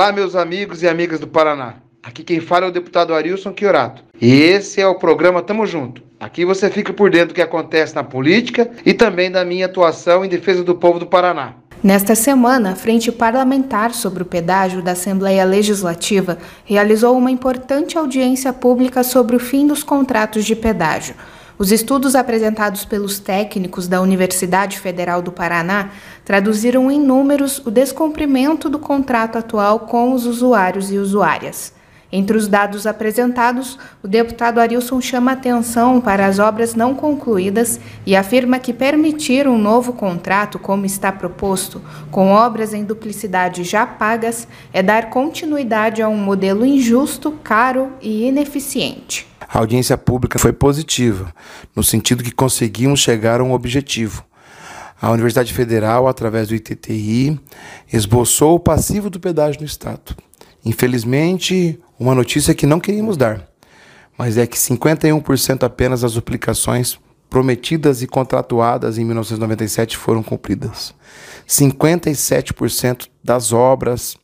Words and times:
Olá, 0.00 0.12
meus 0.12 0.34
amigos 0.34 0.82
e 0.82 0.88
amigas 0.88 1.20
do 1.20 1.28
Paraná. 1.28 1.74
Aqui 2.02 2.24
quem 2.24 2.40
fala 2.40 2.64
é 2.64 2.68
o 2.70 2.72
deputado 2.72 3.12
Arilson 3.12 3.52
Chiorato. 3.54 4.02
E 4.18 4.32
esse 4.32 4.80
é 4.80 4.86
o 4.86 4.94
programa 4.94 5.42
Tamo 5.42 5.66
Junto. 5.66 6.02
Aqui 6.18 6.42
você 6.42 6.70
fica 6.70 6.90
por 6.90 7.10
dentro 7.10 7.28
do 7.28 7.34
que 7.34 7.42
acontece 7.42 7.94
na 7.94 8.02
política 8.02 8.70
e 8.86 8.94
também 8.94 9.30
da 9.30 9.44
minha 9.44 9.66
atuação 9.66 10.24
em 10.24 10.28
defesa 10.30 10.64
do 10.64 10.74
povo 10.74 10.98
do 10.98 11.04
Paraná. 11.04 11.52
Nesta 11.84 12.14
semana, 12.14 12.72
a 12.72 12.76
Frente 12.76 13.12
Parlamentar 13.12 13.92
sobre 13.92 14.22
o 14.22 14.26
Pedágio 14.26 14.80
da 14.80 14.92
Assembleia 14.92 15.44
Legislativa 15.44 16.38
realizou 16.64 17.14
uma 17.14 17.30
importante 17.30 17.98
audiência 17.98 18.54
pública 18.54 19.02
sobre 19.02 19.36
o 19.36 19.38
fim 19.38 19.66
dos 19.66 19.82
contratos 19.82 20.46
de 20.46 20.56
pedágio. 20.56 21.14
Os 21.60 21.70
estudos 21.70 22.14
apresentados 22.14 22.86
pelos 22.86 23.18
técnicos 23.18 23.86
da 23.86 24.00
Universidade 24.00 24.80
Federal 24.80 25.20
do 25.20 25.30
Paraná 25.30 25.90
traduziram 26.24 26.90
em 26.90 26.98
números 26.98 27.58
o 27.66 27.70
descumprimento 27.70 28.70
do 28.70 28.78
contrato 28.78 29.36
atual 29.36 29.80
com 29.80 30.14
os 30.14 30.24
usuários 30.24 30.90
e 30.90 30.96
usuárias. 30.96 31.74
Entre 32.12 32.36
os 32.36 32.48
dados 32.48 32.86
apresentados, 32.86 33.78
o 34.02 34.08
deputado 34.08 34.58
Arilson 34.58 35.00
chama 35.00 35.32
atenção 35.32 36.00
para 36.00 36.26
as 36.26 36.40
obras 36.40 36.74
não 36.74 36.94
concluídas 36.94 37.78
e 38.04 38.16
afirma 38.16 38.58
que 38.58 38.72
permitir 38.72 39.46
um 39.46 39.56
novo 39.56 39.92
contrato, 39.92 40.58
como 40.58 40.84
está 40.84 41.12
proposto, 41.12 41.80
com 42.10 42.32
obras 42.32 42.74
em 42.74 42.84
duplicidade 42.84 43.62
já 43.62 43.86
pagas, 43.86 44.48
é 44.72 44.82
dar 44.82 45.08
continuidade 45.08 46.02
a 46.02 46.08
um 46.08 46.16
modelo 46.16 46.66
injusto, 46.66 47.30
caro 47.44 47.92
e 48.02 48.26
ineficiente. 48.26 49.28
A 49.48 49.58
audiência 49.58 49.96
pública 49.96 50.38
foi 50.38 50.52
positiva, 50.52 51.32
no 51.74 51.82
sentido 51.82 52.24
que 52.24 52.32
conseguimos 52.32 53.00
chegar 53.00 53.40
a 53.40 53.44
um 53.44 53.52
objetivo. 53.52 54.24
A 55.00 55.10
Universidade 55.10 55.54
Federal, 55.54 56.06
através 56.06 56.48
do 56.48 56.54
ITTI, 56.54 57.40
esboçou 57.90 58.56
o 58.56 58.60
passivo 58.60 59.08
do 59.08 59.18
pedágio 59.18 59.60
no 59.60 59.66
Estado. 59.66 60.14
Infelizmente, 60.64 61.78
uma 61.98 62.14
notícia 62.14 62.54
que 62.54 62.66
não 62.66 62.80
queríamos 62.80 63.16
dar, 63.16 63.48
mas 64.16 64.36
é 64.36 64.46
que 64.46 64.56
51% 64.56 65.62
apenas 65.62 66.02
das 66.02 66.14
duplicações 66.14 66.98
prometidas 67.28 68.02
e 68.02 68.06
contratuadas 68.06 68.98
em 68.98 69.04
1997 69.04 69.96
foram 69.96 70.22
cumpridas. 70.22 70.94
57% 71.48 73.08
das 73.22 73.52
obras 73.52 74.16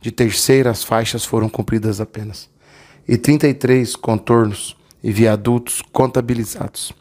de 0.00 0.10
terceiras 0.10 0.82
faixas 0.82 1.24
foram 1.24 1.48
cumpridas 1.48 2.00
apenas 2.00 2.48
e 3.06 3.16
33 3.16 3.96
contornos 3.96 4.76
e 5.02 5.12
viadutos 5.12 5.82
contabilizados. 5.92 6.92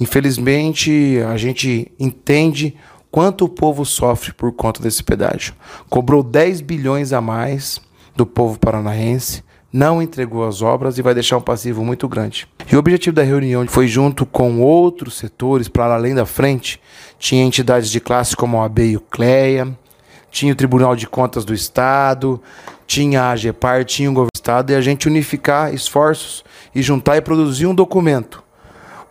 Infelizmente, 0.00 1.18
a 1.28 1.36
gente 1.36 1.92
entende 1.98 2.74
quanto 3.10 3.44
o 3.44 3.48
povo 3.48 3.84
sofre 3.84 4.32
por 4.32 4.52
conta 4.52 4.82
desse 4.82 5.02
pedágio. 5.02 5.54
Cobrou 5.88 6.22
10 6.22 6.62
bilhões 6.62 7.12
a 7.12 7.20
mais 7.20 7.80
do 8.14 8.26
povo 8.26 8.58
paranaense, 8.58 9.42
não 9.72 10.02
entregou 10.02 10.46
as 10.46 10.60
obras 10.60 10.98
e 10.98 11.02
vai 11.02 11.14
deixar 11.14 11.38
um 11.38 11.42
passivo 11.42 11.84
muito 11.84 12.06
grande. 12.06 12.46
E 12.70 12.76
o 12.76 12.78
objetivo 12.78 13.16
da 13.16 13.22
reunião 13.22 13.66
foi 13.66 13.88
junto 13.88 14.26
com 14.26 14.60
outros 14.60 15.14
setores 15.14 15.68
para 15.68 15.94
além 15.94 16.14
da 16.14 16.26
frente, 16.26 16.80
tinha 17.18 17.42
entidades 17.42 17.90
de 17.90 18.00
classe 18.00 18.36
como 18.36 18.60
a 18.60 18.66
AB 18.66 18.90
e 18.90 18.96
o 18.96 19.00
CLEA, 19.00 19.76
tinha 20.30 20.52
o 20.52 20.56
Tribunal 20.56 20.94
de 20.94 21.06
Contas 21.06 21.44
do 21.44 21.54
Estado, 21.54 22.40
tinha 22.86 23.22
a 23.22 23.30
AGEPAR, 23.30 23.84
tinha 23.84 24.10
o 24.10 24.12
governo 24.12 24.30
do 24.32 24.38
Estado, 24.38 24.72
e 24.72 24.74
a 24.74 24.80
gente 24.80 25.08
unificar 25.08 25.72
esforços 25.74 26.44
e 26.74 26.82
juntar 26.82 27.16
e 27.16 27.20
produzir 27.20 27.66
um 27.66 27.74
documento 27.74 28.42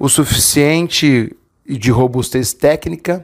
o 0.01 0.09
suficiente 0.09 1.31
de 1.63 1.91
robustez 1.91 2.53
técnica 2.53 3.23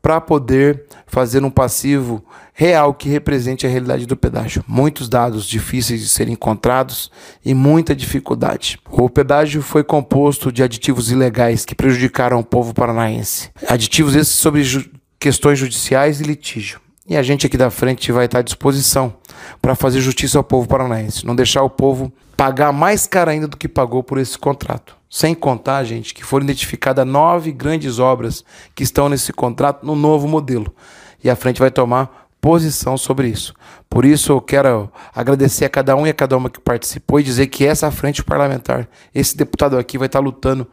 para 0.00 0.20
poder 0.20 0.84
fazer 1.06 1.44
um 1.44 1.50
passivo 1.50 2.24
real 2.52 2.94
que 2.94 3.08
represente 3.08 3.66
a 3.66 3.70
realidade 3.70 4.06
do 4.06 4.16
pedágio. 4.16 4.64
Muitos 4.66 5.08
dados 5.08 5.46
difíceis 5.46 6.00
de 6.00 6.08
serem 6.08 6.34
encontrados 6.34 7.10
e 7.44 7.54
muita 7.54 7.94
dificuldade. 7.94 8.78
O 8.90 9.08
pedágio 9.08 9.62
foi 9.62 9.84
composto 9.84 10.50
de 10.50 10.62
aditivos 10.62 11.10
ilegais 11.10 11.64
que 11.64 11.74
prejudicaram 11.74 12.40
o 12.40 12.44
povo 12.44 12.74
paranaense. 12.74 13.50
Aditivos 13.68 14.14
esses 14.14 14.34
sobre 14.34 14.62
ju 14.62 14.84
questões 15.20 15.58
judiciais 15.58 16.20
e 16.20 16.24
litígio. 16.24 16.80
E 17.08 17.16
a 17.16 17.22
gente 17.22 17.46
aqui 17.46 17.56
da 17.56 17.70
frente 17.70 18.12
vai 18.12 18.26
estar 18.26 18.40
à 18.40 18.42
disposição 18.42 19.14
para 19.62 19.74
fazer 19.74 20.00
justiça 20.00 20.38
ao 20.38 20.44
povo 20.44 20.68
paranaense, 20.68 21.26
não 21.26 21.34
deixar 21.34 21.62
o 21.62 21.70
povo 21.70 22.12
pagar 22.36 22.72
mais 22.72 23.06
caro 23.06 23.30
ainda 23.30 23.48
do 23.48 23.56
que 23.56 23.66
pagou 23.66 24.02
por 24.02 24.18
esse 24.18 24.36
contrato. 24.36 24.97
Sem 25.10 25.34
contar, 25.34 25.84
gente, 25.84 26.12
que 26.12 26.24
foram 26.24 26.44
identificadas 26.44 27.06
nove 27.06 27.50
grandes 27.50 27.98
obras 27.98 28.44
que 28.74 28.82
estão 28.82 29.08
nesse 29.08 29.32
contrato 29.32 29.84
no 29.84 29.96
novo 29.96 30.28
modelo. 30.28 30.74
E 31.22 31.30
a 31.30 31.36
frente 31.36 31.60
vai 31.60 31.70
tomar 31.70 32.28
posição 32.40 32.96
sobre 32.96 33.28
isso. 33.28 33.54
Por 33.88 34.04
isso, 34.04 34.32
eu 34.32 34.40
quero 34.40 34.90
agradecer 35.14 35.64
a 35.64 35.70
cada 35.70 35.96
um 35.96 36.06
e 36.06 36.10
a 36.10 36.14
cada 36.14 36.36
uma 36.36 36.50
que 36.50 36.60
participou 36.60 37.18
e 37.18 37.22
dizer 37.22 37.46
que 37.46 37.66
essa 37.66 37.90
frente 37.90 38.22
parlamentar, 38.22 38.88
esse 39.14 39.36
deputado 39.36 39.78
aqui, 39.78 39.96
vai 39.98 40.06
estar 40.06 40.20
lutando 40.20 40.66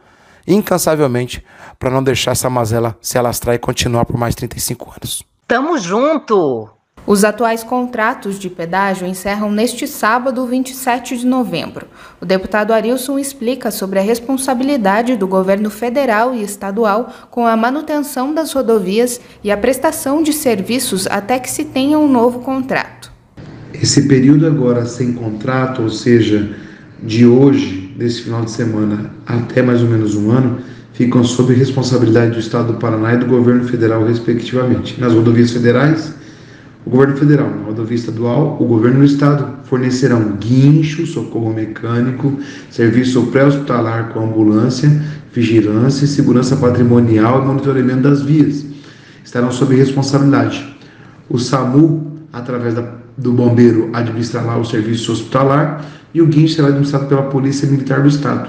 incansavelmente 0.46 1.44
para 1.78 1.90
não 1.90 2.02
deixar 2.02 2.32
essa 2.32 2.48
mazela 2.48 2.96
se 3.00 3.18
alastrar 3.18 3.54
e 3.54 3.58
continuar 3.58 4.04
por 4.04 4.16
mais 4.16 4.34
35 4.34 4.90
anos. 4.90 5.24
Tamo 5.48 5.78
junto! 5.78 6.75
Os 7.06 7.22
atuais 7.22 7.62
contratos 7.62 8.36
de 8.36 8.50
pedágio 8.50 9.06
encerram 9.06 9.52
neste 9.52 9.86
sábado, 9.86 10.44
27 10.44 11.16
de 11.16 11.24
novembro. 11.24 11.86
O 12.20 12.26
deputado 12.26 12.72
Arilson 12.72 13.16
explica 13.16 13.70
sobre 13.70 14.00
a 14.00 14.02
responsabilidade 14.02 15.14
do 15.14 15.28
governo 15.28 15.70
federal 15.70 16.34
e 16.34 16.42
estadual 16.42 17.14
com 17.30 17.46
a 17.46 17.56
manutenção 17.56 18.34
das 18.34 18.52
rodovias 18.52 19.20
e 19.44 19.52
a 19.52 19.56
prestação 19.56 20.20
de 20.20 20.32
serviços 20.32 21.06
até 21.06 21.38
que 21.38 21.48
se 21.48 21.66
tenha 21.66 21.96
um 21.96 22.10
novo 22.10 22.40
contrato. 22.40 23.12
Esse 23.72 24.08
período 24.08 24.44
agora 24.44 24.84
sem 24.84 25.12
contrato, 25.12 25.82
ou 25.82 25.90
seja, 25.90 26.56
de 27.00 27.24
hoje, 27.24 27.94
desse 27.96 28.22
final 28.22 28.44
de 28.44 28.50
semana, 28.50 29.12
até 29.24 29.62
mais 29.62 29.80
ou 29.80 29.88
menos 29.88 30.16
um 30.16 30.32
ano, 30.32 30.58
ficam 30.92 31.22
sob 31.22 31.54
responsabilidade 31.54 32.32
do 32.32 32.40
Estado 32.40 32.72
do 32.72 32.78
Paraná 32.80 33.14
e 33.14 33.18
do 33.18 33.26
governo 33.26 33.68
federal, 33.68 34.04
respectivamente. 34.04 35.00
Nas 35.00 35.12
rodovias 35.12 35.52
federais, 35.52 36.12
o 36.86 36.90
governo 36.90 37.16
federal, 37.16 37.50
na 37.50 37.64
rodovia 37.64 37.96
estadual, 37.96 38.56
o 38.60 38.64
governo 38.64 39.00
do 39.00 39.04
estado 39.04 39.58
fornecerão 39.64 40.36
guincho, 40.38 41.04
socorro 41.04 41.52
mecânico, 41.52 42.38
serviço 42.70 43.26
pré-hospitalar 43.26 44.10
com 44.10 44.24
ambulância, 44.24 44.88
vigilância, 45.32 46.06
segurança 46.06 46.56
patrimonial 46.56 47.42
e 47.42 47.46
monitoramento 47.46 48.02
das 48.02 48.22
vias. 48.22 48.64
Estarão 49.24 49.50
sob 49.50 49.74
responsabilidade. 49.74 50.76
O 51.28 51.40
SAMU, 51.40 52.18
através 52.32 52.74
da, 52.74 52.88
do 53.18 53.32
bombeiro, 53.32 53.90
administrará 53.92 54.56
o 54.56 54.64
serviço 54.64 55.10
hospitalar 55.10 55.84
e 56.14 56.22
o 56.22 56.26
guincho 56.26 56.54
será 56.54 56.68
administrado 56.68 57.06
pela 57.06 57.22
Polícia 57.24 57.68
Militar 57.68 58.02
do 58.02 58.08
Estado. 58.08 58.48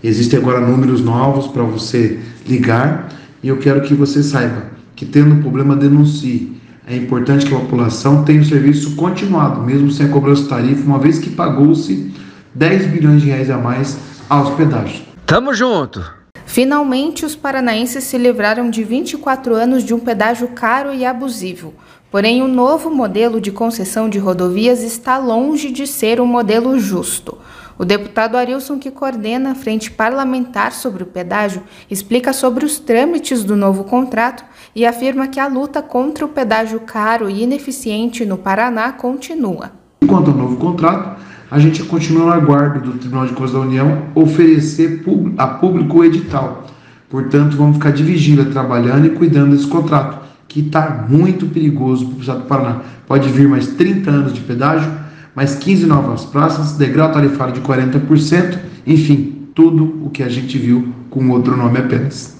Existem 0.00 0.38
agora 0.38 0.60
números 0.60 1.00
novos 1.00 1.48
para 1.48 1.64
você 1.64 2.20
ligar 2.46 3.08
e 3.42 3.48
eu 3.48 3.56
quero 3.56 3.80
que 3.82 3.94
você 3.94 4.22
saiba 4.22 4.62
que 4.94 5.04
tendo 5.04 5.42
problema 5.42 5.74
denuncie. 5.74 6.54
É 6.86 6.94
importante 6.94 7.46
que 7.46 7.54
a 7.54 7.58
população 7.58 8.24
tenha 8.24 8.42
o 8.42 8.44
serviço 8.44 8.94
continuado, 8.94 9.62
mesmo 9.62 9.90
sem 9.90 10.04
a 10.04 10.08
cobrança 10.10 10.42
de 10.42 10.48
tarifa, 10.50 10.84
uma 10.84 10.98
vez 10.98 11.18
que 11.18 11.30
pagou-se 11.30 12.12
10 12.54 12.88
bilhões 12.88 13.22
de 13.22 13.28
reais 13.28 13.48
a 13.48 13.56
mais 13.56 13.96
aos 14.28 14.50
pedágios. 14.50 15.02
Tamo 15.24 15.54
junto! 15.54 16.04
Finalmente, 16.44 17.24
os 17.24 17.34
paranaenses 17.34 18.04
se 18.04 18.18
livraram 18.18 18.68
de 18.68 18.84
24 18.84 19.54
anos 19.54 19.82
de 19.82 19.94
um 19.94 19.98
pedágio 19.98 20.48
caro 20.48 20.92
e 20.92 21.06
abusivo. 21.06 21.72
Porém, 22.10 22.42
o 22.42 22.48
novo 22.48 22.90
modelo 22.90 23.40
de 23.40 23.50
concessão 23.50 24.06
de 24.06 24.18
rodovias 24.18 24.82
está 24.82 25.16
longe 25.16 25.70
de 25.70 25.86
ser 25.86 26.20
um 26.20 26.26
modelo 26.26 26.78
justo. 26.78 27.38
O 27.76 27.84
deputado 27.84 28.36
Arilson, 28.36 28.78
que 28.78 28.90
coordena 28.90 29.50
a 29.50 29.54
frente 29.54 29.90
parlamentar 29.90 30.72
sobre 30.72 31.02
o 31.02 31.06
pedágio, 31.06 31.62
explica 31.90 32.32
sobre 32.32 32.64
os 32.64 32.78
trâmites 32.78 33.42
do 33.42 33.56
novo 33.56 33.82
contrato 33.84 34.44
e 34.74 34.86
afirma 34.86 35.26
que 35.26 35.40
a 35.40 35.48
luta 35.48 35.82
contra 35.82 36.24
o 36.24 36.28
pedágio 36.28 36.80
caro 36.80 37.28
e 37.28 37.42
ineficiente 37.42 38.24
no 38.24 38.38
Paraná 38.38 38.92
continua. 38.92 39.72
Quanto 40.06 40.30
ao 40.30 40.36
novo 40.36 40.56
contrato, 40.56 41.20
a 41.50 41.58
gente 41.58 41.82
continua 41.84 42.26
no 42.26 42.32
aguardo 42.32 42.80
do 42.80 42.98
Tribunal 42.98 43.26
de 43.26 43.32
Contas 43.32 43.52
da 43.52 43.60
União 43.60 44.06
oferecer 44.14 45.04
a 45.36 45.46
público 45.46 45.98
o 45.98 46.04
edital. 46.04 46.66
Portanto, 47.08 47.56
vamos 47.56 47.76
ficar 47.76 47.90
de 47.90 48.02
vigília, 48.02 48.44
trabalhando 48.46 49.06
e 49.06 49.10
cuidando 49.10 49.54
desse 49.54 49.66
contrato, 49.66 50.18
que 50.48 50.60
está 50.60 51.06
muito 51.08 51.46
perigoso 51.46 52.06
para 52.06 52.16
o 52.16 52.20
estado 52.20 52.40
do 52.40 52.46
Paraná. 52.46 52.80
Pode 53.06 53.28
vir 53.28 53.48
mais 53.48 53.68
30 53.68 54.10
anos 54.10 54.32
de 54.32 54.40
pedágio, 54.40 54.90
mais 55.34 55.54
15 55.54 55.86
novas 55.86 56.24
praças, 56.24 56.76
degrau 56.76 57.10
tarifário 57.12 57.54
de 57.54 57.60
40%, 57.60 58.58
enfim, 58.86 59.48
tudo 59.54 60.04
o 60.04 60.10
que 60.10 60.22
a 60.22 60.28
gente 60.28 60.58
viu 60.58 60.94
com 61.10 61.28
outro 61.30 61.56
nome 61.56 61.78
apenas. 61.78 62.36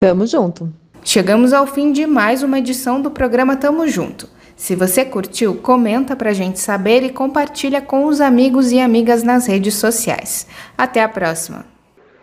Tamo 0.00 0.26
junto. 0.26 0.72
Chegamos 1.02 1.52
ao 1.52 1.66
fim 1.66 1.92
de 1.92 2.06
mais 2.06 2.42
uma 2.42 2.58
edição 2.58 3.00
do 3.00 3.10
programa 3.10 3.56
Tamo 3.56 3.86
Junto. 3.86 4.28
Se 4.56 4.74
você 4.74 5.04
curtiu, 5.04 5.54
comenta 5.54 6.16
pra 6.16 6.32
gente 6.32 6.58
saber 6.58 7.02
e 7.04 7.10
compartilha 7.10 7.80
com 7.80 8.06
os 8.06 8.20
amigos 8.20 8.72
e 8.72 8.80
amigas 8.80 9.22
nas 9.22 9.46
redes 9.46 9.74
sociais. 9.74 10.46
Até 10.76 11.02
a 11.02 11.08
próxima. 11.08 11.64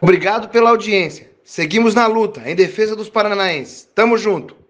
Obrigado 0.01 0.49
pela 0.49 0.71
audiência. 0.71 1.31
Seguimos 1.45 1.93
na 1.93 2.07
luta 2.07 2.41
em 2.45 2.55
defesa 2.55 2.95
dos 2.95 3.09
paranaenses. 3.09 3.87
Tamo 3.95 4.17
junto. 4.17 4.62